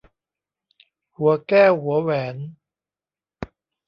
[1.15, 2.35] หัวแก้วหัวแหวน